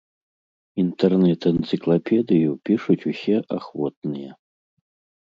Інтэрнэт-энцыклапедыю 0.83 2.49
пішуць 2.71 2.97
усе 3.13 3.37
ахвотныя. 3.57 4.31